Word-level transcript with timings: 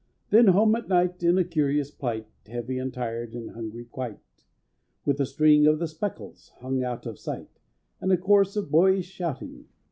Then 0.31 0.47
home 0.47 0.73
at 0.75 0.87
night 0.87 1.21
in 1.21 1.37
a 1.37 1.43
curious 1.43 1.91
plight— 1.91 2.25
Heavy 2.47 2.79
and 2.79 2.91
tired 2.91 3.35
and 3.35 3.51
hungry 3.51 3.85
quite— 3.85 4.17
With 5.05 5.19
a 5.19 5.27
string 5.27 5.67
of 5.67 5.77
the 5.77 5.87
"speckles" 5.87 6.53
hung 6.59 6.81
out 6.83 7.05
of 7.05 7.19
sight, 7.19 7.59
And 7.99 8.11
a 8.11 8.17
chorus 8.17 8.55
of 8.55 8.71
boyish 8.71 9.05
shouting. 9.05 9.67